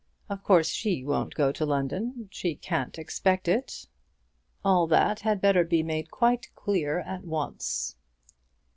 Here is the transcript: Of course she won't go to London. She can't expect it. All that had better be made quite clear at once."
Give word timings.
Of 0.29 0.43
course 0.43 0.69
she 0.69 1.03
won't 1.03 1.35
go 1.35 1.51
to 1.51 1.63
London. 1.63 2.27
She 2.31 2.55
can't 2.55 2.97
expect 2.97 3.47
it. 3.47 3.85
All 4.65 4.87
that 4.87 5.19
had 5.19 5.39
better 5.39 5.63
be 5.63 5.83
made 5.83 6.09
quite 6.09 6.49
clear 6.55 7.01
at 7.01 7.23
once." 7.23 7.95